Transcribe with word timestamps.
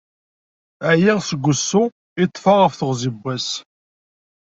Ԑyiɣ 0.89 1.17
seg 1.27 1.43
usu 1.51 1.83
i 2.23 2.25
ṭṭfeɣ 2.29 2.55
ɣef 2.61 2.73
teɣzi 2.75 3.09
n 3.15 3.17
wass. 3.21 3.49